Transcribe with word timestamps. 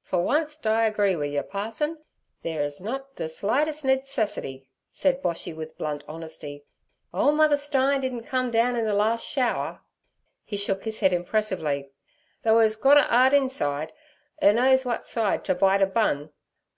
'For 0.00 0.26
onct 0.34 0.66
I 0.66 0.86
agree 0.86 1.16
wi' 1.16 1.26
yer, 1.34 1.42
parson: 1.42 1.98
theere's 2.42 2.80
nut 2.80 3.08
ther 3.16 3.28
slightest 3.28 3.84
needcesity' 3.84 4.68
said 4.90 5.20
Boshy 5.22 5.54
with 5.54 5.76
blunt 5.76 6.02
honesty. 6.08 6.64
'Ole 7.12 7.32
mother 7.32 7.58
Stein 7.58 8.00
didn't 8.00 8.22
come 8.24 8.50
down 8.50 8.74
in 8.76 8.86
ther 8.86 8.94
last 8.94 9.26
shower.' 9.26 9.82
He 10.46 10.56
shook 10.56 10.84
his 10.84 11.00
head 11.00 11.12
impressively. 11.12 11.90
'Though 12.42 12.56
'er's 12.56 12.76
gut 12.76 12.96
a 12.96 13.04
'ard 13.14 13.34
inside, 13.34 13.92
'er 14.42 14.54
knows 14.54 14.86
wut 14.86 15.04
side 15.04 15.44
to 15.44 15.54
bite 15.54 15.82
a 15.82 15.86
bun. 15.86 16.30